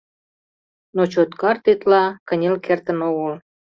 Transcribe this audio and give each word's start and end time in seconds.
Но 0.95 1.01
Чоткар 1.11 1.57
тетла 1.63 2.03
кынел 2.27 2.55
кертын 2.65 2.99
огыл. 3.09 3.33